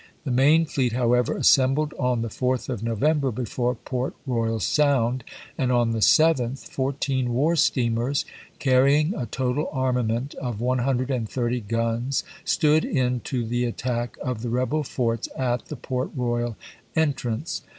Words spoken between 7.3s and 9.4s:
war steamers, carrying a